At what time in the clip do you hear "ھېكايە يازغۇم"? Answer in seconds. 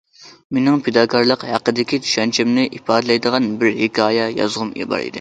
3.83-4.77